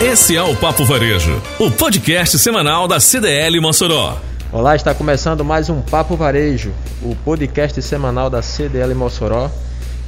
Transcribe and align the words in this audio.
Esse 0.00 0.36
é 0.36 0.42
o 0.42 0.54
Papo 0.54 0.84
Varejo, 0.84 1.40
o 1.58 1.70
podcast 1.70 2.38
semanal 2.38 2.86
da 2.86 3.00
CDL 3.00 3.58
Mossoró. 3.62 4.18
Olá, 4.52 4.76
está 4.76 4.94
começando 4.94 5.42
mais 5.42 5.70
um 5.70 5.80
Papo 5.80 6.14
Varejo, 6.16 6.70
o 7.02 7.16
podcast 7.24 7.80
semanal 7.80 8.28
da 8.28 8.42
CDL 8.42 8.94
Mossoró, 8.94 9.50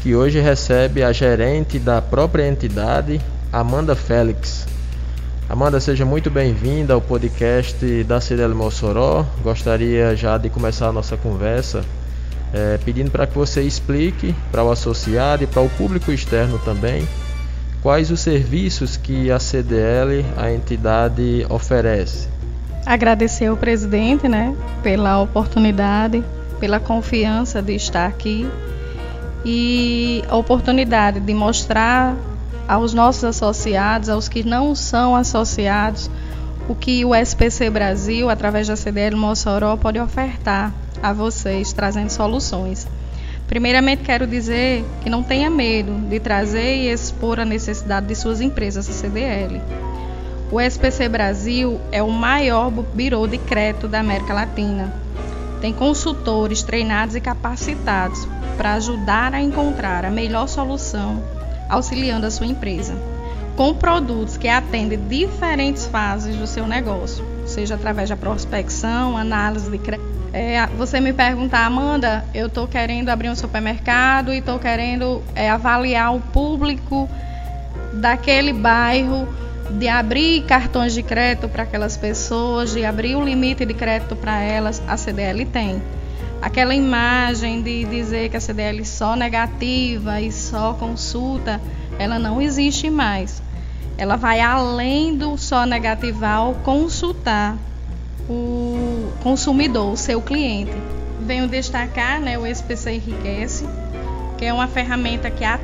que 0.03 0.14
hoje 0.14 0.40
recebe 0.40 1.03
a 1.03 1.11
gerente 1.11 1.79
da 1.79 2.03
própria 2.03 2.46
entidade, 2.46 3.19
Amanda 3.51 3.96
Félix. 3.96 4.66
Amanda, 5.48 5.80
seja 5.80 6.05
muito 6.05 6.30
bem-vinda 6.30 6.93
ao 6.93 7.00
podcast 7.00 8.05
da 8.05 8.20
CDL 8.20 8.55
Mossoró. 8.55 9.25
Gostaria 9.43 10.14
já 10.14 10.36
de 10.36 10.50
começar 10.50 10.89
a 10.89 10.93
nossa 10.93 11.16
conversa 11.16 11.82
é, 12.52 12.79
pedindo 12.84 13.11
para 13.11 13.27
que 13.27 13.34
você 13.34 13.62
explique 13.62 14.34
para 14.52 14.62
o 14.62 14.70
associado 14.70 15.45
e 15.45 15.46
para 15.46 15.62
o 15.62 15.70
público 15.70 16.12
externo 16.12 16.59
também 16.59 17.09
quais 17.82 18.10
os 18.10 18.20
serviços 18.20 18.96
que 18.96 19.30
a 19.30 19.38
CDL, 19.38 20.24
a 20.36 20.52
entidade, 20.52 21.46
oferece. 21.48 22.28
Agradecer 22.84 23.46
ao 23.46 23.56
presidente 23.56 24.28
né, 24.28 24.56
pela 24.82 25.20
oportunidade, 25.20 26.24
pela 26.59 26.80
confiança 26.80 27.60
de 27.60 27.74
estar 27.74 28.06
aqui 28.06 28.48
e 29.45 30.24
a 30.28 30.36
oportunidade 30.36 31.20
de 31.20 31.34
mostrar 31.34 32.16
aos 32.66 32.92
nossos 32.92 33.24
associados, 33.24 34.08
aos 34.08 34.28
que 34.28 34.42
não 34.42 34.74
são 34.74 35.14
associados, 35.16 36.10
o 36.69 36.74
que 36.74 37.05
o 37.05 37.14
SPC 37.14 37.70
Brasil, 37.70 38.28
através 38.28 38.69
da 38.69 38.77
CDL 38.77 39.16
Mossoró, 39.16 39.77
pode 39.77 39.98
ofertar 39.98 40.72
a 41.02 41.12
vocês, 41.12 41.72
trazendo 41.72 42.10
soluções. 42.10 42.86
Primeiramente, 43.48 44.02
quero 44.02 44.27
dizer 44.27 44.84
que 45.02 45.09
não 45.09 45.23
tenha 45.23 45.48
medo 45.48 45.95
de 46.06 46.20
trazer 46.20 46.77
e 46.77 46.91
expor 46.91 47.41
a 47.41 47.47
necessidade 47.47 48.06
de 48.06 48.15
suas 48.15 48.43
empresas, 48.43 48.84
CDL. 48.84 49.62
O 50.52 50.61
SPC 50.61 51.09
Brasil 51.09 51.81
é 51.91 52.03
o 52.03 52.11
maior 52.11 52.70
birô 52.70 53.27
de 53.27 53.39
crédito 53.39 53.89
da 53.89 54.00
América 54.00 54.34
Latina. 54.34 54.92
Tem 55.62 55.72
consultores 55.72 56.62
treinados 56.62 57.17
e 57.17 57.22
capacitados 57.22 58.28
para 58.59 58.75
ajudar 58.75 59.33
a 59.33 59.41
encontrar 59.41 60.05
a 60.05 60.11
melhor 60.11 60.47
solução, 60.47 61.22
auxiliando 61.70 62.27
a 62.27 62.31
sua 62.31 62.47
empresa, 62.47 62.94
com 63.56 63.75
produtos 63.75 64.37
que 64.37 64.47
atendem 64.47 65.00
diferentes 65.09 65.87
fases 65.87 66.37
do 66.37 66.47
seu 66.47 66.67
negócio, 66.67 67.25
seja 67.59 67.75
através 67.75 68.09
da 68.09 68.17
prospecção, 68.17 69.17
análise 69.17 69.69
de 69.69 69.78
crédito 69.78 70.19
é, 70.33 70.64
você 70.77 71.01
me 71.01 71.12
perguntar, 71.12 71.65
Amanda, 71.65 72.25
eu 72.34 72.47
estou 72.47 72.69
querendo 72.69 73.09
abrir 73.09 73.31
um 73.31 73.34
supermercado 73.34 74.33
e 74.33 74.39
estou 74.39 74.59
querendo 74.59 75.23
é, 75.34 75.50
avaliar 75.50 76.15
o 76.15 76.20
público 76.20 77.09
daquele 77.95 78.53
bairro, 78.53 79.27
de 79.70 79.89
abrir 79.89 80.45
cartões 80.45 80.92
de 80.92 81.03
crédito 81.03 81.48
para 81.48 81.62
aquelas 81.62 81.97
pessoas, 81.97 82.75
de 82.75 82.84
abrir 82.84 83.17
o 83.17 83.25
limite 83.25 83.65
de 83.65 83.75
crédito 83.75 84.15
para 84.15 84.39
elas, 84.41 84.83
a 84.87 84.97
CDL 84.97 85.47
tem. 85.47 85.83
Aquela 86.43 86.75
imagem 86.75 87.62
de 87.62 87.87
dizer 87.87 88.28
que 88.28 88.37
a 88.37 88.41
CDL 88.41 88.84
só 88.84 89.17
negativa 89.17 90.20
e 90.20 90.31
só 90.31 90.75
consulta, 90.75 91.61
ela 91.98 92.19
não 92.19 92.41
existe 92.41 92.89
mais. 92.91 93.43
Ela 93.98 94.14
vai 94.14 94.41
além 94.41 95.16
do 95.16 95.36
só 95.36 95.66
negativar 95.66 96.36
ao 96.36 96.54
consultar 96.54 97.56
o 98.30 99.12
consumidor, 99.24 99.92
o 99.92 99.96
seu 99.96 100.22
cliente. 100.22 100.72
Venho 101.20 101.48
destacar 101.48 102.20
né, 102.20 102.38
o 102.38 102.46
SPC 102.46 102.92
Enriquece, 102.92 103.66
que 104.38 104.44
é 104.44 104.52
uma 104.52 104.69
ferramenta 104.69 105.28
que, 105.32 105.44
a, 105.44 105.58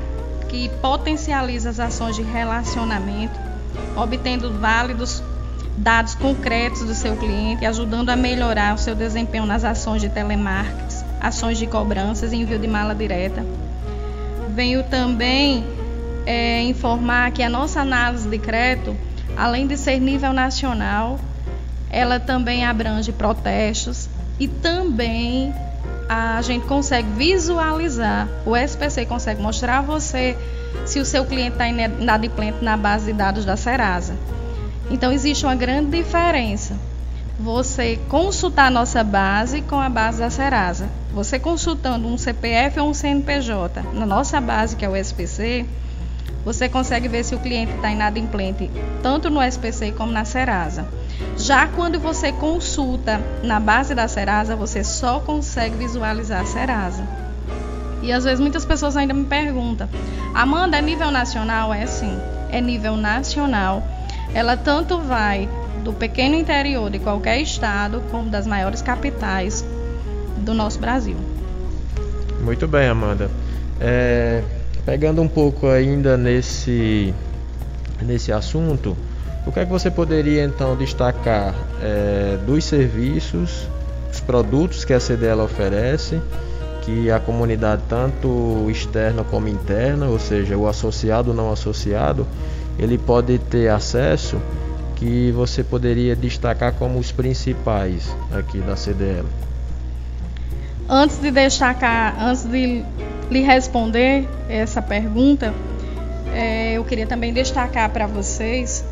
que 0.49 0.69
potencializa 0.83 1.71
as 1.71 1.79
ações 1.79 2.17
de 2.17 2.23
relacionamento, 2.23 3.39
obtendo 3.97 4.53
válidos 4.59 5.23
dados 5.77 6.17
concretos 6.17 6.83
do 6.83 6.95
seu 6.95 7.17
cliente, 7.17 7.65
ajudando 7.65 8.11
a 8.11 8.17
melhorar 8.17 8.75
o 8.75 8.79
seu 8.79 8.97
desempenho 8.97 9.47
nas 9.47 9.65
ações 9.65 10.03
de 10.03 10.09
telemarketing, 10.09 11.05
ações 11.21 11.57
de 11.57 11.69
cobranças 11.69 12.33
e 12.33 12.37
envio 12.37 12.59
de 12.59 12.67
mala 12.67 12.95
direta. 12.95 13.47
Venho 14.51 14.83
também 14.85 15.65
é, 16.27 16.63
informar 16.63 17.31
que 17.33 17.43
a 17.43 17.49
nossa 17.49 17.81
análise 17.81 18.29
de 18.29 18.39
crédito, 18.39 18.97
além 19.37 19.67
de 19.67 19.77
ser 19.77 19.99
nível 19.99 20.33
nacional, 20.33 21.19
ela 21.91 22.19
também 22.19 22.65
abrange 22.65 23.13
protestos 23.13 24.09
e 24.39 24.49
também 24.49 25.55
a 26.09 26.43
gente 26.43 26.67
consegue 26.67 27.09
visualizar, 27.11 28.29
o 28.45 28.57
SPC 28.57 29.07
consegue 29.07 29.41
mostrar 29.41 29.79
a 29.79 29.83
você 29.83 30.37
se 30.85 30.99
o 30.99 31.05
seu 31.05 31.25
cliente 31.25 31.53
está 31.53 31.69
inadimplente 31.69 32.63
na 32.63 32.77
base 32.77 33.07
de 33.07 33.13
dados 33.13 33.45
da 33.45 33.57
Serasa. 33.57 34.15
Então 34.91 35.13
existe 35.13 35.47
uma 35.47 35.55
grande 35.55 35.91
diferença. 35.97 36.77
Você 37.39 37.99
consultar 38.09 38.67
a 38.67 38.71
nossa 38.71 39.03
base 39.03 39.63
com 39.63 39.81
a 39.81 39.89
base 39.89 40.19
da 40.19 40.31
Serasa. 40.31 40.89
Você 41.13 41.39
consultando 41.39 42.07
um 42.07 42.19
CPF 42.19 42.79
ou 42.81 42.91
um 42.91 42.95
CNPJ 42.95 43.83
na 43.93 44.07
nossa 44.07 44.41
base, 44.41 44.77
que 44.77 44.85
é 44.85 44.89
o 44.89 44.95
SPC, 44.95 45.65
você 46.45 46.69
consegue 46.69 47.09
ver 47.09 47.25
se 47.25 47.35
o 47.35 47.39
cliente 47.39 47.73
está 47.73 47.91
inadimplente 47.91 48.71
tanto 49.03 49.31
no 49.31 49.43
SPC 49.43 49.93
como 49.93 50.13
na 50.13 50.25
Serasa. 50.25 50.87
Já 51.37 51.67
quando 51.67 51.99
você 51.99 52.33
consulta 52.33 53.21
na 53.43 53.59
base 53.59 53.95
da 53.95 54.07
Serasa, 54.07 54.55
você 54.55 54.85
só 54.85 55.21
consegue 55.21 55.77
visualizar 55.77 56.43
a 56.43 56.47
Serasa. 56.47 57.07
E 58.03 58.13
às 58.13 58.25
vezes 58.25 58.41
muitas 58.41 58.65
pessoas 58.65 58.97
ainda 58.97 59.15
me 59.15 59.25
perguntam: 59.25 59.89
Amanda, 60.35 60.77
é 60.77 60.83
nível 60.83 61.11
nacional? 61.11 61.73
É 61.73 61.87
sim, 61.87 62.19
é 62.51 62.61
nível 62.61 62.97
nacional. 62.97 63.83
Ela 64.35 64.57
tanto 64.57 64.99
vai 64.99 65.49
do 65.83 65.93
pequeno 65.93 66.35
interior 66.35 66.91
de 66.91 66.99
qualquer 66.99 67.41
estado, 67.41 68.03
como 68.11 68.29
das 68.29 68.47
maiores 68.47 68.83
capitais 68.83 69.65
do 70.39 70.53
nosso 70.53 70.79
Brasil. 70.79 71.17
Muito 72.43 72.69
bem, 72.69 72.89
Amanda. 72.89 73.31
É, 73.81 74.43
pegando 74.85 75.23
um 75.23 75.29
pouco 75.29 75.67
ainda 75.67 76.17
nesse, 76.17 77.15
nesse 78.03 78.33
assunto, 78.33 78.97
o 79.47 79.53
que 79.53 79.61
é 79.61 79.65
que 79.65 79.71
você 79.71 79.91
poderia 79.91 80.45
então 80.45 80.77
destacar 80.77 81.55
é, 81.83 82.39
dos 82.47 82.65
serviços, 82.65 83.69
os 84.13 84.21
produtos 84.21 84.85
que 84.85 84.93
a 84.93 85.01
CDL 85.01 85.41
oferece, 85.41 86.21
que 86.83 87.11
a 87.11 87.19
comunidade 87.19 87.83
tanto 87.89 88.67
externa 88.71 89.25
como 89.25 89.49
interna, 89.49 90.07
ou 90.07 90.19
seja, 90.19 90.57
o 90.57 90.69
associado 90.69 91.31
ou 91.31 91.37
não 91.37 91.51
associado, 91.51 92.27
ele 92.79 92.99
pode 92.99 93.39
ter 93.39 93.69
acesso 93.69 94.39
que 94.97 95.33
você 95.33 95.65
poderia 95.65 96.15
destacar 96.15 96.73
como 96.75 96.99
os 96.99 97.11
principais 97.11 98.15
aqui 98.33 98.59
da 98.59 98.77
CDL? 98.77 99.27
Antes 100.89 101.19
de 101.19 101.31
destacar, 101.31 102.17
antes 102.21 102.45
de 102.45 102.85
lhe 103.31 103.41
responder 103.41 104.29
essa 104.49 104.83
pergunta, 104.83 105.55
é, 106.35 106.75
eu 106.75 106.85
queria 106.85 107.07
também 107.07 107.33
destacar 107.33 107.91
para 107.91 108.07
vocês 108.07 108.85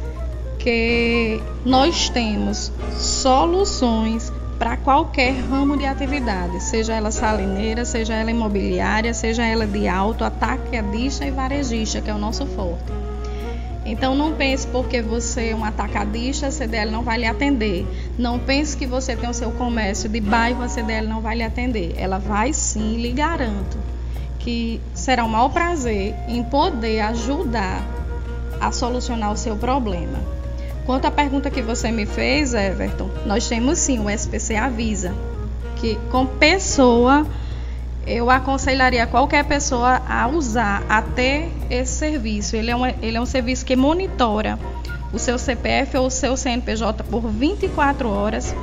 porque 0.62 1.40
nós 1.64 2.08
temos 2.08 2.70
soluções 2.92 4.32
para 4.60 4.76
qualquer 4.76 5.34
ramo 5.50 5.76
de 5.76 5.84
atividade, 5.84 6.62
seja 6.62 6.94
ela 6.94 7.10
salineira, 7.10 7.84
seja 7.84 8.14
ela 8.14 8.30
imobiliária, 8.30 9.12
seja 9.12 9.44
ela 9.44 9.66
de 9.66 9.88
auto, 9.88 10.22
atacadista 10.22 11.26
e 11.26 11.32
varejista, 11.32 12.00
que 12.00 12.08
é 12.08 12.14
o 12.14 12.18
nosso 12.18 12.46
forte. 12.46 12.84
Então 13.84 14.14
não 14.14 14.34
pense 14.34 14.64
porque 14.68 15.02
você 15.02 15.48
é 15.48 15.56
um 15.56 15.64
atacadista, 15.64 16.46
a 16.46 16.52
CDL 16.52 16.92
não 16.92 17.02
vai 17.02 17.18
lhe 17.18 17.26
atender. 17.26 17.84
Não 18.18 18.38
pense 18.38 18.76
que 18.76 18.86
você 18.86 19.16
tem 19.16 19.28
o 19.28 19.34
seu 19.34 19.50
comércio 19.52 20.08
de 20.08 20.20
bairro, 20.20 20.62
a 20.62 20.68
CDL 20.68 21.06
não 21.06 21.20
vai 21.20 21.36
lhe 21.36 21.42
atender. 21.42 21.94
Ela 21.96 22.18
vai 22.18 22.52
sim, 22.52 22.96
lhe 22.96 23.12
garanto 23.12 23.78
que 24.38 24.80
será 24.92 25.24
um 25.24 25.28
maior 25.28 25.48
prazer 25.50 26.14
em 26.28 26.42
poder 26.42 27.00
ajudar 27.00 27.82
a 28.60 28.72
solucionar 28.72 29.32
o 29.32 29.36
seu 29.36 29.56
problema. 29.56 30.18
Quanto 30.84 31.06
à 31.06 31.10
pergunta 31.10 31.48
que 31.48 31.62
você 31.62 31.92
me 31.92 32.06
fez, 32.06 32.52
Everton, 32.52 33.08
nós 33.24 33.48
temos 33.48 33.78
sim 33.78 34.00
o 34.00 34.10
SPC 34.10 34.56
Avisa, 34.56 35.14
que 35.76 35.94
com 36.10 36.26
pessoa 36.26 37.24
eu 38.04 38.28
aconselharia 38.28 39.06
qualquer 39.06 39.44
pessoa 39.44 40.02
a 40.08 40.26
usar, 40.26 40.82
a 40.88 41.00
ter 41.00 41.48
esse 41.70 41.92
serviço. 41.92 42.56
Ele 42.56 42.70
é 42.72 42.76
um, 42.76 42.86
ele 42.86 43.16
é 43.16 43.20
um 43.20 43.26
serviço 43.26 43.64
que 43.64 43.76
monitora 43.76 44.58
o 45.12 45.18
seu 45.18 45.38
CPF 45.38 45.96
ou 45.98 46.06
o 46.06 46.10
seu 46.10 46.36
CNPJ 46.36 47.04
por 47.04 47.28
24 47.28 48.08
horas, 48.08 48.54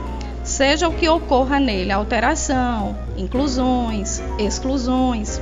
seja 0.44 0.88
o 0.88 0.94
que 0.94 1.08
ocorra 1.08 1.60
nele, 1.60 1.92
alteração, 1.92 2.98
inclusões, 3.16 4.22
exclusões. 4.40 5.40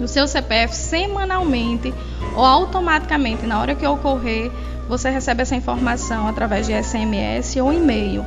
No 0.00 0.08
seu 0.08 0.26
CPF 0.26 0.74
semanalmente 0.74 1.92
ou 2.34 2.44
automaticamente, 2.44 3.46
na 3.46 3.60
hora 3.60 3.74
que 3.74 3.86
ocorrer, 3.86 4.50
você 4.88 5.10
recebe 5.10 5.42
essa 5.42 5.56
informação 5.56 6.28
através 6.28 6.66
de 6.66 6.72
SMS 6.72 7.56
ou 7.56 7.72
e-mail. 7.72 8.24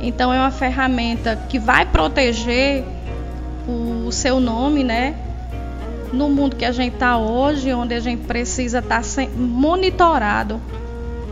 Então 0.00 0.32
é 0.32 0.38
uma 0.38 0.50
ferramenta 0.50 1.36
que 1.48 1.58
vai 1.58 1.84
proteger 1.84 2.84
o 3.66 4.10
seu 4.10 4.40
nome, 4.40 4.82
né? 4.82 5.14
No 6.12 6.28
mundo 6.28 6.56
que 6.56 6.64
a 6.64 6.72
gente 6.72 6.94
está 6.94 7.16
hoje, 7.18 7.72
onde 7.72 7.94
a 7.94 8.00
gente 8.00 8.24
precisa 8.24 8.78
estar 8.78 9.02
tá 9.02 9.28
monitorado 9.36 10.60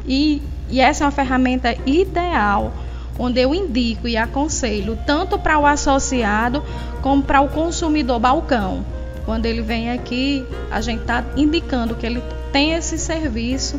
E, 0.08 0.42
e 0.70 0.80
essa 0.80 1.04
é 1.04 1.06
uma 1.06 1.12
ferramenta 1.12 1.76
ideal, 1.86 2.72
onde 3.18 3.40
eu 3.40 3.54
indico 3.54 4.08
e 4.08 4.16
aconselho 4.16 4.98
tanto 5.06 5.38
para 5.38 5.58
o 5.58 5.66
associado 5.66 6.64
como 7.02 7.22
para 7.22 7.40
o 7.42 7.48
consumidor 7.48 8.18
balcão. 8.18 8.84
Quando 9.24 9.44
ele 9.44 9.60
vem 9.60 9.92
aqui, 9.92 10.44
a 10.70 10.80
gente 10.80 11.02
está 11.02 11.22
indicando 11.36 11.94
que 11.94 12.06
ele 12.06 12.22
tem 12.50 12.72
esse 12.72 12.98
serviço 12.98 13.78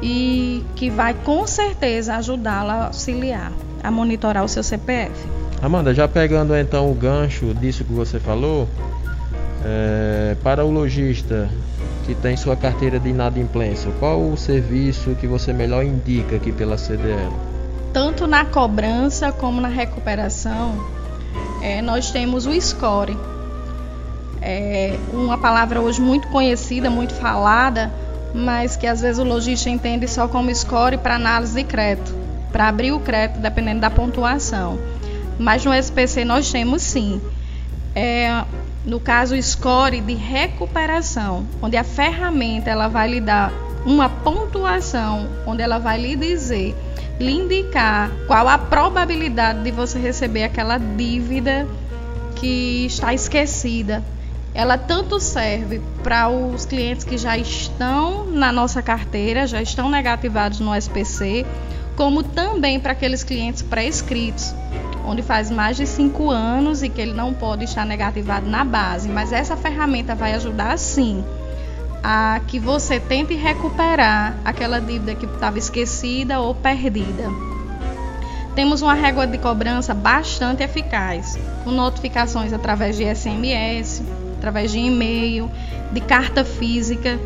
e 0.00 0.64
que 0.76 0.88
vai 0.88 1.12
com 1.12 1.46
certeza 1.46 2.14
ajudá-lo 2.14 2.70
a 2.70 2.86
auxiliar 2.86 3.52
a 3.82 3.90
monitorar 3.90 4.44
o 4.44 4.48
seu 4.48 4.62
CPF. 4.62 5.12
Amanda, 5.62 5.94
já 5.94 6.08
pegando 6.08 6.56
então 6.56 6.90
o 6.90 6.94
gancho 6.94 7.54
disso 7.54 7.84
que 7.84 7.92
você 7.92 8.18
falou, 8.18 8.68
é, 9.64 10.36
para 10.42 10.64
o 10.64 10.70
lojista 10.70 11.48
que 12.06 12.14
tem 12.14 12.36
sua 12.36 12.56
carteira 12.56 13.00
de 13.00 13.08
inadimplência, 13.08 13.90
qual 13.98 14.22
o 14.22 14.36
serviço 14.36 15.16
que 15.16 15.26
você 15.26 15.52
melhor 15.52 15.84
indica 15.84 16.36
aqui 16.36 16.52
pela 16.52 16.78
CDL? 16.78 17.32
Tanto 17.92 18.28
na 18.28 18.44
cobrança 18.44 19.32
como 19.32 19.60
na 19.60 19.68
recuperação, 19.68 20.76
é, 21.60 21.82
nós 21.82 22.12
temos 22.12 22.46
o 22.46 22.60
score. 22.60 23.16
É 24.40 24.96
uma 25.12 25.36
palavra 25.36 25.80
hoje 25.80 26.00
muito 26.00 26.28
conhecida, 26.28 26.88
muito 26.88 27.12
falada, 27.14 27.92
mas 28.32 28.76
que 28.76 28.86
às 28.86 29.00
vezes 29.00 29.18
o 29.18 29.24
lojista 29.24 29.68
entende 29.68 30.06
só 30.06 30.28
como 30.28 30.54
score 30.54 30.98
para 30.98 31.16
análise 31.16 31.54
de 31.54 31.64
crédito, 31.64 32.14
para 32.52 32.68
abrir 32.68 32.92
o 32.92 33.00
crédito 33.00 33.40
dependendo 33.40 33.80
da 33.80 33.90
pontuação. 33.90 34.78
Mas 35.38 35.64
no 35.64 35.74
SPC 35.74 36.24
nós 36.24 36.52
temos 36.52 36.82
sim. 36.82 37.20
É, 37.94 38.44
no 38.86 39.00
caso, 39.00 39.34
o 39.34 39.42
score 39.42 40.00
de 40.00 40.14
recuperação, 40.14 41.44
onde 41.60 41.76
a 41.76 41.82
ferramenta 41.82 42.70
ela 42.70 42.86
vai 42.86 43.10
lhe 43.10 43.20
dar 43.20 43.52
uma 43.84 44.08
pontuação, 44.08 45.28
onde 45.44 45.60
ela 45.60 45.78
vai 45.78 46.00
lhe 46.00 46.14
dizer, 46.14 46.72
lhe 47.18 47.32
indicar 47.32 48.12
qual 48.28 48.48
a 48.48 48.56
probabilidade 48.56 49.64
de 49.64 49.72
você 49.72 49.98
receber 49.98 50.44
aquela 50.44 50.78
dívida 50.78 51.66
que 52.36 52.86
está 52.86 53.12
esquecida. 53.12 54.04
Ela 54.54 54.78
tanto 54.78 55.18
serve 55.18 55.82
para 56.04 56.28
os 56.28 56.64
clientes 56.64 57.04
que 57.04 57.18
já 57.18 57.36
estão 57.36 58.24
na 58.26 58.52
nossa 58.52 58.80
carteira, 58.80 59.48
já 59.48 59.60
estão 59.60 59.90
negativados 59.90 60.60
no 60.60 60.74
SPC, 60.74 61.44
como 61.96 62.22
também 62.22 62.78
para 62.78 62.92
aqueles 62.92 63.24
clientes 63.24 63.62
pré-escritos 63.62 64.54
onde 65.06 65.22
faz 65.22 65.50
mais 65.50 65.76
de 65.76 65.86
cinco 65.86 66.30
anos 66.30 66.82
e 66.82 66.88
que 66.88 67.00
ele 67.00 67.14
não 67.14 67.32
pode 67.32 67.64
estar 67.64 67.86
negativado 67.86 68.46
na 68.46 68.64
base. 68.64 69.08
Mas 69.08 69.32
essa 69.32 69.56
ferramenta 69.56 70.14
vai 70.14 70.34
ajudar 70.34 70.76
sim 70.76 71.24
a 72.02 72.40
que 72.46 72.58
você 72.58 72.98
tente 72.98 73.34
recuperar 73.34 74.36
aquela 74.44 74.80
dívida 74.80 75.14
que 75.14 75.26
estava 75.26 75.58
esquecida 75.58 76.40
ou 76.40 76.54
perdida. 76.54 77.30
Temos 78.54 78.82
uma 78.82 78.94
régua 78.94 79.26
de 79.26 79.38
cobrança 79.38 79.92
bastante 79.92 80.62
eficaz, 80.62 81.38
com 81.62 81.70
notificações 81.70 82.52
através 82.52 82.96
de 82.96 83.04
SMS, 83.04 84.02
através 84.38 84.72
de 84.72 84.78
e-mail, 84.78 85.50
de 85.92 86.00
carta 86.00 86.44
física 86.44 87.18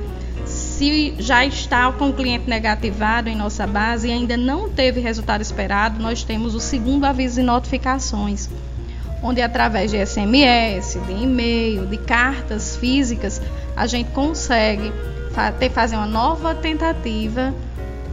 se 0.80 1.14
já 1.18 1.44
está 1.44 1.92
com 1.92 2.08
o 2.08 2.12
cliente 2.14 2.48
negativado 2.48 3.28
em 3.28 3.36
nossa 3.36 3.66
base 3.66 4.08
e 4.08 4.12
ainda 4.12 4.34
não 4.34 4.70
teve 4.70 4.98
resultado 4.98 5.42
esperado, 5.42 6.02
nós 6.02 6.24
temos 6.24 6.54
o 6.54 6.60
segundo 6.60 7.04
aviso 7.04 7.34
de 7.34 7.42
notificações, 7.42 8.48
onde 9.22 9.42
através 9.42 9.90
de 9.90 9.98
SMS, 9.98 10.98
de 11.06 11.12
e-mail, 11.12 11.84
de 11.84 11.98
cartas 11.98 12.76
físicas, 12.76 13.42
a 13.76 13.86
gente 13.86 14.10
consegue 14.12 14.90
fazer 15.74 15.96
uma 15.96 16.06
nova 16.06 16.54
tentativa 16.54 17.52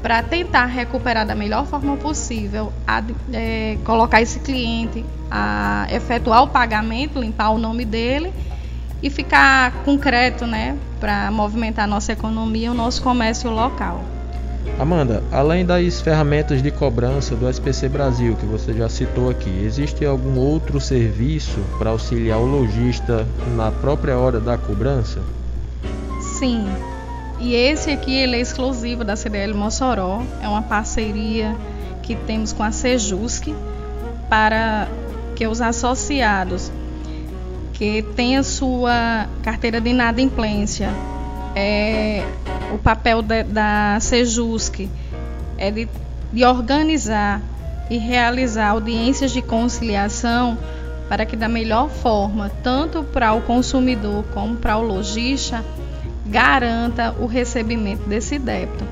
para 0.02 0.22
tentar 0.22 0.66
recuperar 0.66 1.26
da 1.26 1.36
melhor 1.36 1.66
forma 1.66 1.96
possível, 1.96 2.74
a, 2.86 3.02
é, 3.32 3.78
colocar 3.86 4.22
esse 4.22 4.42
cliente 4.42 5.06
a 5.32 5.88
efetuar 5.90 6.44
o 6.44 6.50
pagamento, 6.50 7.18
limpar 7.18 7.52
o 7.52 7.58
nome 7.58 7.86
dele 7.86 8.34
e 9.02 9.10
ficar 9.10 9.72
concreto, 9.84 10.46
né, 10.46 10.76
para 11.00 11.30
movimentar 11.32 11.86
a 11.86 11.88
nossa 11.88 12.12
economia 12.12 12.68
e 12.68 12.70
o 12.70 12.74
nosso 12.74 13.02
comércio 13.02 13.50
local. 13.50 14.04
Amanda, 14.80 15.24
além 15.32 15.66
das 15.66 16.02
ferramentas 16.02 16.62
de 16.62 16.70
cobrança 16.70 17.36
do 17.36 17.50
SPC 17.50 17.90
Brasil 17.90 18.36
que 18.36 18.46
você 18.46 18.74
já 18.74 18.88
citou 18.88 19.30
aqui, 19.30 19.50
existe 19.64 20.06
algum 20.06 20.38
outro 20.38 20.80
serviço 20.80 21.60
para 21.80 21.90
auxiliar 21.90 22.38
o 22.38 22.46
lojista 22.46 23.28
na 23.56 23.72
própria 23.72 24.18
hora 24.18 24.40
da 24.40 24.58
cobrança? 24.58 25.20
Sim. 26.38 26.68
E 27.40 27.56
esse 27.56 27.90
aqui 27.90 28.14
ele 28.14 28.36
é 28.36 28.40
exclusivo 28.40 29.04
da 29.04 29.16
CDL 29.16 29.54
Mossoró, 29.54 30.22
é 30.42 30.48
uma 30.48 30.62
parceria 30.62 31.56
que 32.04 32.16
temos 32.16 32.54
com 32.54 32.64
a 32.64 32.72
Sejusc 32.72 33.54
para 34.30 34.88
que 35.36 35.48
os 35.48 35.60
associados 35.60 36.72
que 37.78 38.02
tem 38.16 38.38
a 38.38 38.44
sua 38.44 39.28
carteira 39.44 39.80
de 39.80 39.92
inadimplência. 39.92 40.90
É, 41.56 42.24
o 42.74 42.78
papel 42.80 43.22
de, 43.22 43.44
da 43.44 44.00
Sejusc 44.00 44.90
é 45.58 45.70
de, 45.70 45.88
de 46.34 46.44
organizar 46.44 47.40
e 47.90 47.98
realizar 47.98 48.70
audiências 48.70 49.32
de 49.32 49.42
conciliação 49.42 50.58
para 51.08 51.26
que 51.26 51.36
da 51.36 51.48
melhor 51.48 51.88
forma, 51.90 52.50
tanto 52.64 53.04
para 53.04 53.34
o 53.34 53.42
consumidor 53.42 54.26
como 54.34 54.56
para 54.58 54.78
o 54.78 54.82
lojista, 54.82 55.64
garanta 56.26 57.16
o 57.20 57.28
recebimento 57.28 58.10
desse 58.10 58.40
débito. 58.40 58.84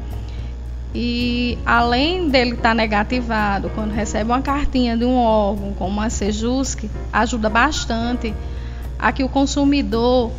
E 0.93 1.57
além 1.65 2.29
dele 2.29 2.51
estar 2.51 2.69
tá 2.69 2.73
negativado, 2.73 3.69
quando 3.75 3.91
recebe 3.91 4.29
uma 4.29 4.41
cartinha 4.41 4.95
de 4.95 5.03
um 5.03 5.17
órgão 5.17 5.73
como 5.73 5.99
a 5.99 6.09
Sejusc, 6.09 6.89
ajuda 7.11 7.49
bastante 7.49 8.33
a 8.97 9.11
que 9.11 9.23
o 9.23 9.29
consumidor 9.29 10.31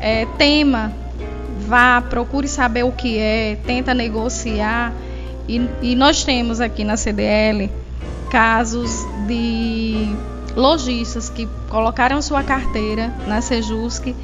é, 0.00 0.26
tema, 0.38 0.92
vá, 1.66 2.00
procure 2.00 2.46
saber 2.46 2.84
o 2.84 2.92
que 2.92 3.18
é, 3.18 3.56
tenta 3.66 3.94
negociar. 3.94 4.92
E, 5.48 5.60
e 5.82 5.94
nós 5.94 6.24
temos 6.24 6.60
aqui 6.60 6.84
na 6.84 6.96
CDL 6.96 7.70
casos 8.30 9.04
de 9.26 10.08
lojistas 10.56 11.28
que 11.28 11.48
colocaram 11.68 12.20
sua 12.22 12.42
carteira 12.42 13.12
na 13.26 13.40
Sejusc 13.40 14.14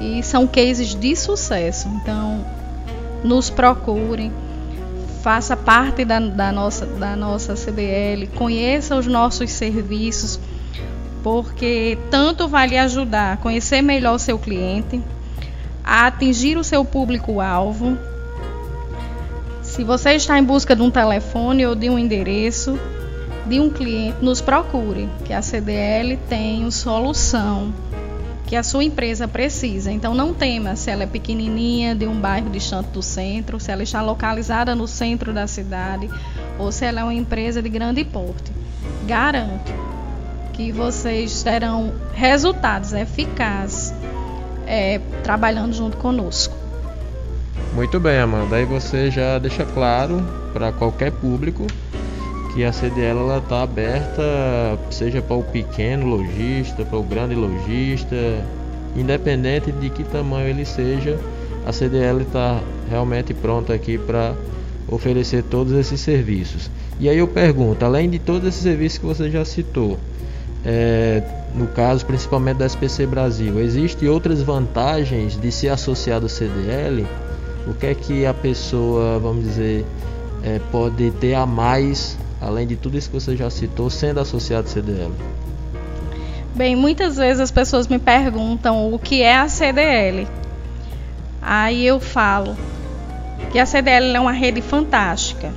e 0.00 0.22
são 0.22 0.46
cases 0.46 0.94
de 0.94 1.16
sucesso. 1.16 1.88
Então, 1.88 2.44
nos 3.24 3.50
procurem, 3.50 4.32
faça 5.22 5.56
parte 5.56 6.04
da, 6.04 6.20
da, 6.20 6.52
nossa, 6.52 6.86
da 6.86 7.16
nossa 7.16 7.56
CDL, 7.56 8.26
conheça 8.28 8.96
os 8.96 9.06
nossos 9.06 9.50
serviços 9.50 10.38
porque 11.26 11.98
tanto 12.08 12.46
vai 12.46 12.68
lhe 12.68 12.78
ajudar 12.78 13.32
a 13.32 13.36
conhecer 13.36 13.82
melhor 13.82 14.14
o 14.14 14.18
seu 14.18 14.38
cliente, 14.38 15.02
a 15.82 16.06
atingir 16.06 16.56
o 16.56 16.62
seu 16.62 16.84
público-alvo. 16.84 17.98
Se 19.60 19.82
você 19.82 20.12
está 20.12 20.38
em 20.38 20.44
busca 20.44 20.76
de 20.76 20.82
um 20.82 20.88
telefone 20.88 21.66
ou 21.66 21.74
de 21.74 21.90
um 21.90 21.98
endereço 21.98 22.78
de 23.44 23.58
um 23.58 23.68
cliente, 23.68 24.18
nos 24.22 24.40
procure, 24.40 25.08
que 25.24 25.32
a 25.32 25.42
CDL 25.42 26.16
tem 26.28 26.70
solução 26.70 27.74
que 28.46 28.54
a 28.54 28.62
sua 28.62 28.84
empresa 28.84 29.26
precisa. 29.26 29.90
Então 29.90 30.14
não 30.14 30.32
tema 30.32 30.76
se 30.76 30.92
ela 30.92 31.02
é 31.02 31.06
pequenininha, 31.08 31.96
de 31.96 32.06
um 32.06 32.20
bairro 32.20 32.50
distante 32.50 32.90
do 32.90 33.02
centro, 33.02 33.58
se 33.58 33.72
ela 33.72 33.82
está 33.82 34.00
localizada 34.00 34.76
no 34.76 34.86
centro 34.86 35.32
da 35.32 35.48
cidade 35.48 36.08
ou 36.56 36.70
se 36.70 36.84
ela 36.84 37.00
é 37.00 37.02
uma 37.02 37.14
empresa 37.14 37.60
de 37.60 37.68
grande 37.68 38.04
porte. 38.04 38.52
Garanto 39.08 39.85
que 40.56 40.72
vocês 40.72 41.42
terão 41.42 41.92
resultados 42.14 42.94
eficazes 42.94 43.92
é, 44.66 44.98
trabalhando 45.22 45.74
junto 45.74 45.98
conosco. 45.98 46.56
Muito 47.74 48.00
bem, 48.00 48.18
Amanda. 48.18 48.56
Aí 48.56 48.64
você 48.64 49.10
já 49.10 49.38
deixa 49.38 49.66
claro 49.66 50.24
para 50.54 50.72
qualquer 50.72 51.12
público 51.12 51.66
que 52.54 52.64
a 52.64 52.72
CDL 52.72 53.36
está 53.36 53.62
aberta, 53.62 54.22
seja 54.90 55.20
para 55.20 55.36
o 55.36 55.42
pequeno 55.42 56.06
lojista, 56.06 56.86
para 56.86 56.98
o 56.98 57.02
grande 57.02 57.34
lojista, 57.34 58.16
independente 58.96 59.70
de 59.70 59.90
que 59.90 60.02
tamanho 60.04 60.48
ele 60.48 60.64
seja, 60.64 61.18
a 61.66 61.72
CDL 61.72 62.22
está 62.22 62.60
realmente 62.88 63.34
pronta 63.34 63.74
aqui 63.74 63.98
para 63.98 64.34
oferecer 64.88 65.42
todos 65.42 65.74
esses 65.74 66.00
serviços. 66.00 66.70
E 66.98 67.10
aí 67.10 67.18
eu 67.18 67.28
pergunto, 67.28 67.84
além 67.84 68.08
de 68.08 68.18
todos 68.18 68.48
esses 68.48 68.62
serviços 68.62 68.98
que 68.98 69.04
você 69.04 69.30
já 69.30 69.44
citou, 69.44 69.98
é, 70.64 71.22
no 71.54 71.66
caso 71.68 72.04
principalmente 72.04 72.58
da 72.58 72.66
SPC 72.66 73.06
Brasil, 73.06 73.60
existem 73.60 74.08
outras 74.08 74.42
vantagens 74.42 75.38
de 75.40 75.50
ser 75.50 75.68
associado 75.68 76.26
ao 76.26 76.28
CDL? 76.28 77.06
O 77.66 77.74
que 77.74 77.86
é 77.86 77.94
que 77.94 78.26
a 78.26 78.34
pessoa, 78.34 79.18
vamos 79.18 79.44
dizer, 79.44 79.84
é, 80.42 80.60
pode 80.70 81.10
ter 81.12 81.34
a 81.34 81.46
mais, 81.46 82.16
além 82.40 82.66
de 82.66 82.76
tudo 82.76 82.96
isso 82.96 83.10
que 83.10 83.14
você 83.14 83.36
já 83.36 83.50
citou, 83.50 83.90
sendo 83.90 84.20
associado 84.20 84.68
ao 84.68 84.72
CDL? 84.72 85.12
Bem, 86.54 86.74
muitas 86.74 87.16
vezes 87.16 87.40
as 87.40 87.50
pessoas 87.50 87.88
me 87.88 87.98
perguntam 87.98 88.92
o 88.92 88.98
que 88.98 89.22
é 89.22 89.36
a 89.36 89.48
CDL. 89.48 90.26
Aí 91.42 91.86
eu 91.86 92.00
falo, 92.00 92.56
que 93.52 93.58
a 93.58 93.66
CDL 93.66 94.14
é 94.14 94.20
uma 94.20 94.32
rede 94.32 94.60
fantástica, 94.60 95.52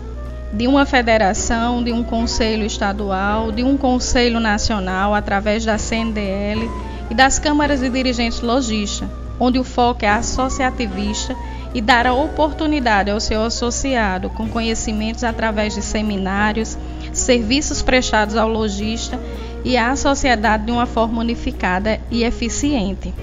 de 0.52 0.68
uma 0.68 0.86
federação, 0.86 1.84
de 1.84 1.92
um 1.92 2.04
conselho 2.04 2.66
estadual, 2.66 3.52
de 3.52 3.64
um 3.64 3.78
conselho 3.78 4.40
nacional, 4.40 5.14
através 5.14 5.64
da 5.64 5.78
CNDL 5.78 6.70
e 7.10 7.14
das 7.14 7.38
câmaras 7.38 7.80
de 7.80 7.90
dirigentes 7.90 8.42
lojistas, 8.42 9.08
onde 9.40 9.60
o 9.60 9.64
foco 9.64 10.04
é 10.04 10.10
associativista 10.10 11.36
e 11.74 11.82
dar 11.82 12.08
a 12.08 12.14
oportunidade 12.14 13.12
ao 13.12 13.20
seu 13.20 13.44
associado 13.44 14.30
com 14.32 14.50
conhecimentos 14.50 15.24
através 15.24 15.76
de 15.76 15.84
seminários, 15.84 16.78
serviços 17.14 17.82
prestados 17.82 18.36
ao 18.36 18.50
lojista 18.50 19.20
e 19.64 19.78
à 19.78 19.96
sociedade 19.96 20.66
de 20.66 20.72
uma 20.72 20.88
forma 20.88 21.22
unificada 21.22 22.00
e 22.10 22.24
eficiente. 22.24 23.14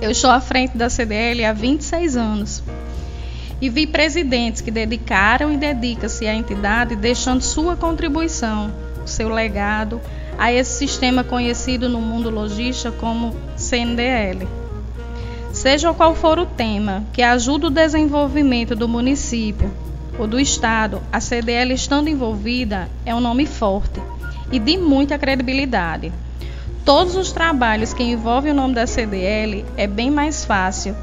Eu 0.00 0.10
estou 0.10 0.30
à 0.30 0.40
frente 0.40 0.76
da 0.76 0.88
CDL 0.88 1.44
há 1.44 1.52
26 1.52 2.16
anos 2.16 2.62
e 3.62 3.68
vi 3.70 3.86
presidentes 3.86 4.60
que 4.60 4.72
dedicaram 4.72 5.52
e 5.52 5.56
dedicam-se 5.56 6.26
à 6.26 6.34
entidade, 6.34 6.96
deixando 6.96 7.42
sua 7.42 7.76
contribuição, 7.76 8.72
seu 9.06 9.28
legado 9.28 10.00
a 10.36 10.52
esse 10.52 10.72
sistema 10.72 11.22
conhecido 11.22 11.88
no 11.88 12.00
mundo 12.00 12.28
logista 12.28 12.90
como 12.90 13.36
CNDL. 13.56 14.48
Seja 15.52 15.94
qual 15.94 16.12
for 16.16 16.40
o 16.40 16.46
tema 16.46 17.04
que 17.12 17.22
ajuda 17.22 17.68
o 17.68 17.70
desenvolvimento 17.70 18.74
do 18.74 18.88
município 18.88 19.70
ou 20.18 20.26
do 20.26 20.40
estado, 20.40 21.00
a 21.12 21.20
CDL 21.20 21.72
estando 21.72 22.08
envolvida 22.08 22.88
é 23.06 23.14
um 23.14 23.20
nome 23.20 23.46
forte 23.46 24.02
e 24.50 24.58
de 24.58 24.76
muita 24.76 25.16
credibilidade. 25.16 26.12
Todos 26.84 27.14
os 27.14 27.30
trabalhos 27.30 27.94
que 27.94 28.02
envolvem 28.02 28.50
o 28.50 28.56
nome 28.56 28.74
da 28.74 28.88
CDL 28.88 29.64
é 29.76 29.86
bem 29.86 30.10
mais 30.10 30.44
fácil 30.44 30.96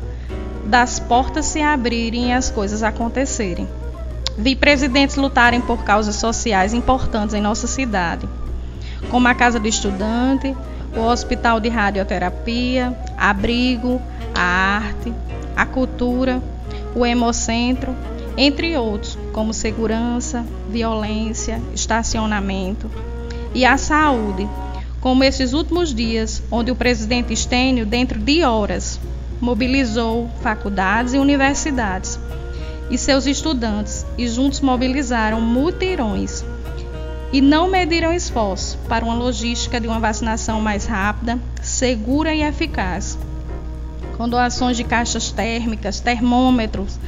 das 0.69 0.99
portas 0.99 1.47
se 1.47 1.63
abrirem 1.63 2.29
e 2.29 2.31
as 2.31 2.51
coisas 2.51 2.83
acontecerem. 2.83 3.67
Vi 4.37 4.55
presidentes 4.55 5.15
lutarem 5.15 5.59
por 5.59 5.83
causas 5.83 6.15
sociais 6.17 6.75
importantes 6.75 7.33
em 7.33 7.41
nossa 7.41 7.65
cidade, 7.65 8.29
como 9.09 9.27
a 9.27 9.33
Casa 9.33 9.59
do 9.59 9.67
Estudante, 9.67 10.55
o 10.95 11.01
Hospital 11.01 11.59
de 11.59 11.69
Radioterapia, 11.69 12.95
Abrigo, 13.17 13.99
a 14.35 14.41
Arte, 14.41 15.11
a 15.55 15.65
Cultura, 15.65 16.39
o 16.95 17.03
Hemocentro, 17.03 17.95
entre 18.37 18.77
outros, 18.77 19.17
como 19.33 19.53
segurança, 19.55 20.45
violência, 20.69 21.59
estacionamento 21.73 22.91
e 23.55 23.65
a 23.65 23.75
saúde, 23.75 24.47
como 25.01 25.23
esses 25.23 25.51
últimos 25.53 25.95
dias, 25.95 26.43
onde 26.51 26.69
o 26.69 26.75
presidente 26.75 27.33
Estênio, 27.33 27.87
dentro 27.87 28.19
de 28.19 28.43
horas, 28.43 28.99
mobilizou 29.39 30.29
faculdades 30.41 31.13
e 31.13 31.17
universidades. 31.17 32.19
E 32.89 32.97
seus 32.97 33.25
estudantes 33.25 34.05
e 34.17 34.27
juntos 34.27 34.61
mobilizaram 34.61 35.39
mutirões. 35.39 36.43
E 37.31 37.41
não 37.41 37.69
mediram 37.69 38.11
esforço 38.11 38.77
para 38.87 39.05
uma 39.05 39.13
logística 39.13 39.79
de 39.79 39.87
uma 39.87 39.99
vacinação 39.99 40.59
mais 40.59 40.85
rápida, 40.85 41.39
segura 41.61 42.33
e 42.33 42.41
eficaz, 42.41 43.17
com 44.17 44.27
doações 44.27 44.75
de 44.75 44.83
caixas 44.83 45.31
térmicas, 45.31 45.99
termômetros, 45.99 46.99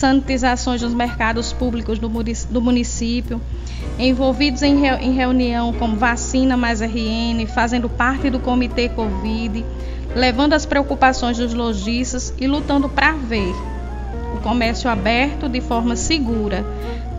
sanitizações 0.00 0.80
nos 0.80 0.94
mercados 0.94 1.52
públicos 1.52 1.98
do 1.98 2.60
município, 2.60 3.38
envolvidos 3.98 4.62
em, 4.62 4.80
reunião 5.12 5.74
como 5.74 5.94
vacina 5.96 6.56
mais 6.56 6.80
RN, 6.80 7.46
fazendo 7.46 7.86
parte 7.86 8.30
do 8.30 8.40
comitê 8.40 8.88
Covid, 8.88 9.62
levando 10.16 10.54
as 10.54 10.64
preocupações 10.64 11.36
dos 11.36 11.52
lojistas 11.52 12.32
e 12.38 12.46
lutando 12.46 12.88
para 12.88 13.12
ver 13.12 13.54
o 14.34 14.40
comércio 14.40 14.88
aberto 14.88 15.50
de 15.50 15.60
forma 15.60 15.94
segura, 15.96 16.64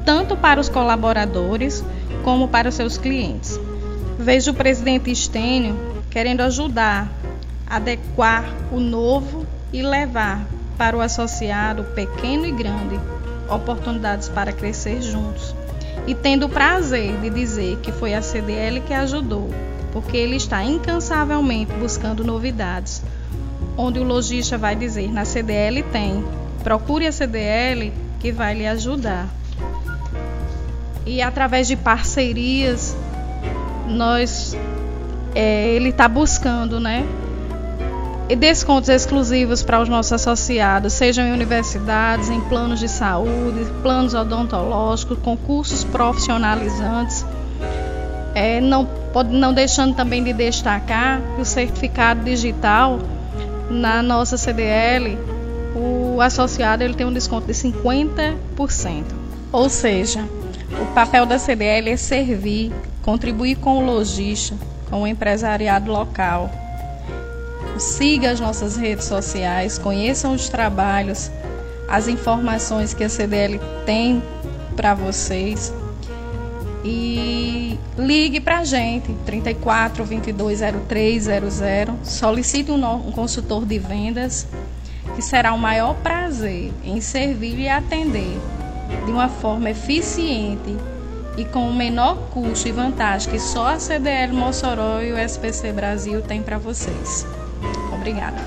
tanto 0.03 0.35
para 0.35 0.59
os 0.59 0.67
colaboradores 0.67 1.83
como 2.23 2.47
para 2.47 2.69
os 2.69 2.73
seus 2.75 2.97
clientes. 2.97 3.59
Vejo 4.17 4.51
o 4.51 4.55
presidente 4.55 5.11
Estênio 5.11 5.77
querendo 6.09 6.41
ajudar, 6.41 7.07
adequar 7.67 8.43
o 8.71 8.79
novo 8.79 9.45
e 9.71 9.83
levar 9.83 10.47
para 10.81 10.97
o 10.97 11.01
associado 11.01 11.83
pequeno 11.93 12.43
e 12.43 12.51
grande 12.51 13.00
oportunidades 13.47 14.27
para 14.27 14.51
crescer 14.51 15.00
juntos. 15.00 15.53
E 16.07 16.15
tendo 16.15 16.47
o 16.47 16.50
prazer 16.50 17.15
de 17.19 17.29
dizer 17.29 17.77
que 17.83 17.91
foi 17.91 18.15
a 18.15 18.21
CDL 18.23 18.81
que 18.81 18.91
ajudou 18.91 19.51
porque 19.93 20.17
ele 20.17 20.38
está 20.38 20.63
incansavelmente 20.63 21.71
buscando 21.73 22.23
novidades. 22.23 23.03
Onde 23.77 24.00
o 24.00 24.03
lojista 24.03 24.57
vai 24.57 24.75
dizer: 24.75 25.11
na 25.13 25.23
CDL 25.23 25.83
tem, 25.83 26.25
procure 26.63 27.05
a 27.05 27.11
CDL 27.11 27.93
que 28.19 28.31
vai 28.31 28.55
lhe 28.55 28.65
ajudar. 28.65 29.29
E 31.05 31.21
através 31.21 31.67
de 31.67 31.75
parcerias, 31.75 32.97
nós 33.88 34.57
é, 35.35 35.67
ele 35.75 35.89
está 35.89 36.07
buscando, 36.07 36.79
né? 36.79 37.05
Descontos 38.35 38.89
exclusivos 38.89 39.61
para 39.61 39.81
os 39.81 39.89
nossos 39.89 40.13
associados, 40.13 40.93
sejam 40.93 41.25
em 41.25 41.33
universidades, 41.33 42.29
em 42.29 42.39
planos 42.41 42.79
de 42.79 42.87
saúde, 42.87 43.65
planos 43.81 44.13
odontológicos, 44.13 45.17
concursos 45.19 45.83
profissionalizantes. 45.83 47.25
É, 48.33 48.61
não 48.61 48.87
não 49.29 49.53
deixando 49.53 49.93
também 49.93 50.23
de 50.23 50.31
destacar 50.31 51.21
que 51.35 51.41
o 51.41 51.45
certificado 51.45 52.23
digital 52.23 52.99
na 53.69 54.01
nossa 54.01 54.37
CDL, 54.37 55.17
o 55.75 56.21
associado 56.21 56.83
ele 56.83 56.93
tem 56.93 57.05
um 57.05 57.13
desconto 57.13 57.47
de 57.47 57.53
50%. 57.53 59.03
Ou 59.51 59.69
seja, 59.69 60.23
o 60.81 60.85
papel 60.93 61.25
da 61.25 61.37
CDL 61.37 61.89
é 61.89 61.97
servir, 61.97 62.71
contribuir 63.01 63.55
com 63.55 63.79
o 63.79 63.85
lojista, 63.85 64.55
com 64.89 65.03
o 65.03 65.07
empresariado 65.07 65.91
local. 65.91 66.49
Siga 67.81 68.29
as 68.29 68.39
nossas 68.39 68.77
redes 68.77 69.05
sociais, 69.05 69.79
conheçam 69.79 70.35
os 70.35 70.47
trabalhos, 70.47 71.31
as 71.88 72.07
informações 72.07 72.93
que 72.93 73.03
a 73.03 73.09
CDL 73.09 73.59
tem 73.88 74.21
para 74.75 74.93
vocês 74.93 75.73
e 76.85 77.79
ligue 77.97 78.39
para 78.39 78.59
a 78.59 78.63
gente, 78.63 79.11
34 79.25 80.05
22 80.05 80.59
0300. 80.88 82.07
Solicite 82.07 82.71
um, 82.71 82.85
um 82.85 83.11
consultor 83.11 83.65
de 83.65 83.79
vendas, 83.79 84.47
que 85.15 85.21
será 85.23 85.51
o 85.51 85.57
maior 85.57 85.95
prazer 85.95 86.71
em 86.83 87.01
servir 87.01 87.57
e 87.57 87.67
atender 87.67 88.38
de 89.05 89.11
uma 89.11 89.27
forma 89.27 89.71
eficiente 89.71 90.77
e 91.35 91.43
com 91.45 91.67
o 91.67 91.73
menor 91.73 92.29
custo 92.29 92.67
e 92.67 92.71
vantagem 92.71 93.31
que 93.31 93.39
só 93.39 93.69
a 93.69 93.79
CDL 93.79 94.33
Mossoró 94.33 95.01
e 95.01 95.11
o 95.11 95.17
SPC 95.17 95.73
Brasil 95.73 96.21
tem 96.21 96.43
para 96.43 96.59
vocês. 96.59 97.25
Obrigada. 98.01 98.38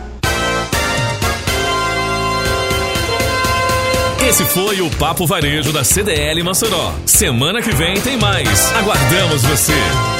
Esse 4.28 4.44
foi 4.46 4.80
o 4.80 4.90
Papo 4.90 5.26
Varejo 5.26 5.72
da 5.72 5.84
CDL 5.84 6.42
Mossoró. 6.42 6.92
Semana 7.06 7.62
que 7.62 7.70
vem 7.70 7.94
tem 8.00 8.16
mais. 8.16 8.72
Aguardamos 8.74 9.42
você! 9.42 10.13